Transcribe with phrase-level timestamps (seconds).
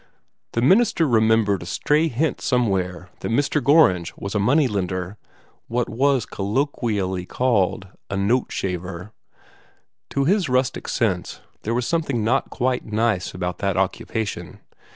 [0.53, 3.63] The minister remembered a stray hint somewhere that Mr.
[3.63, 5.15] Gorringe was a money lender
[5.67, 9.11] what was colloquially called a "note shaver."
[10.09, 14.59] To his rustic sense, there was something not quite nice about that occupation.